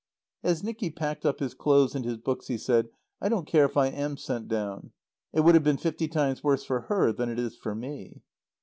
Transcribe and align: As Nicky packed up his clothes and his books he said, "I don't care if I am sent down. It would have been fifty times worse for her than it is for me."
As 0.41 0.63
Nicky 0.63 0.89
packed 0.89 1.27
up 1.27 1.39
his 1.41 1.53
clothes 1.53 1.93
and 1.93 2.03
his 2.03 2.17
books 2.17 2.47
he 2.47 2.57
said, 2.57 2.89
"I 3.21 3.29
don't 3.29 3.45
care 3.45 3.65
if 3.65 3.77
I 3.77 3.85
am 3.89 4.17
sent 4.17 4.47
down. 4.47 4.93
It 5.31 5.41
would 5.41 5.53
have 5.53 5.63
been 5.63 5.77
fifty 5.77 6.07
times 6.07 6.43
worse 6.43 6.63
for 6.63 6.79
her 6.89 7.11
than 7.11 7.29
it 7.29 7.37
is 7.37 7.55
for 7.55 7.75
me." 7.75 8.23